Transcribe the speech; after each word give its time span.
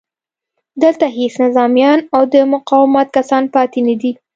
دلته 0.83 1.05
هېڅ 1.17 1.33
نظامیان 1.45 1.99
او 2.15 2.21
د 2.33 2.35
مقاومت 2.53 3.07
کسان 3.17 3.43
پاتې 3.55 3.79
نه 3.87 3.95
دي 4.01 4.11